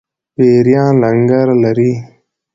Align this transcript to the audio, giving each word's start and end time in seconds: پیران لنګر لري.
پیران 0.35 0.93
لنګر 1.01 1.47
لري. 1.63 1.91